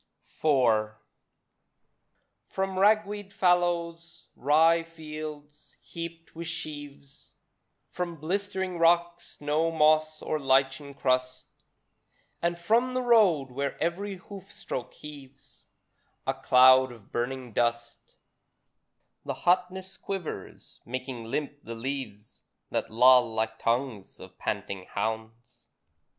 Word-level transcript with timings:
IV 0.43 0.93
From 2.47 2.79
ragweed 2.79 3.31
fallows, 3.31 4.29
rye 4.35 4.81
fields, 4.81 5.77
heaped 5.79 6.33
with 6.33 6.47
sheaves, 6.47 7.35
From 7.87 8.15
blistering 8.15 8.79
rocks, 8.79 9.37
no 9.39 9.69
moss 9.69 10.19
or 10.23 10.39
lichens 10.39 10.95
crust, 10.97 11.45
And 12.41 12.57
from 12.57 12.95
the 12.95 13.03
road, 13.03 13.51
where 13.51 13.77
every 13.79 14.15
hoof 14.15 14.51
stroke 14.51 14.95
heaves 14.95 15.67
A 16.25 16.33
cloud 16.33 16.91
of 16.91 17.11
burning 17.11 17.53
dust, 17.53 18.15
The 19.23 19.35
hotness 19.35 19.97
quivers, 19.97 20.81
making 20.83 21.25
limp 21.25 21.59
the 21.61 21.75
leaves, 21.75 22.41
That 22.71 22.89
loll 22.89 23.31
like 23.35 23.59
tongues 23.59 24.19
of 24.19 24.39
panting 24.39 24.85
hounds. 24.87 25.67